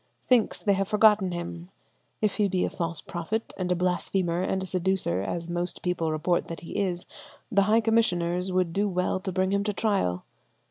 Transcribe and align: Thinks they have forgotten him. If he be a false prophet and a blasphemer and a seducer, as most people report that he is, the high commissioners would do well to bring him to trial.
Thinks 0.23 0.63
they 0.63 0.73
have 0.73 0.87
forgotten 0.87 1.31
him. 1.31 1.69
If 2.21 2.37
he 2.37 2.47
be 2.47 2.65
a 2.65 2.71
false 2.71 3.01
prophet 3.01 3.53
and 3.55 3.71
a 3.71 3.75
blasphemer 3.75 4.41
and 4.41 4.63
a 4.63 4.65
seducer, 4.65 5.21
as 5.21 5.47
most 5.47 5.83
people 5.83 6.11
report 6.11 6.47
that 6.47 6.61
he 6.61 6.75
is, 6.79 7.05
the 7.51 7.61
high 7.69 7.81
commissioners 7.81 8.51
would 8.51 8.73
do 8.73 8.89
well 8.89 9.19
to 9.19 9.31
bring 9.31 9.51
him 9.51 9.63
to 9.63 9.73
trial. 9.73 10.25